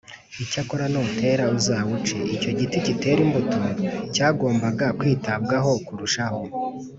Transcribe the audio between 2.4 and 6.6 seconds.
giti kiteraga imbuto cyagombaga kwitabwaho kurushaho